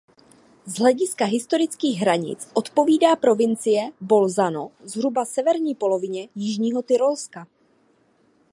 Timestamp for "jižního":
6.35-6.81